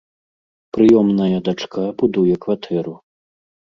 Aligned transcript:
Прыёмная 0.77 1.37
дачка 1.49 1.83
будуе 2.03 2.35
кватэру. 2.47 2.95